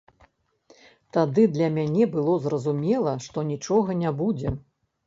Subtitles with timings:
[1.17, 4.61] Тады для мяне было зразумела, што нічога не будзе.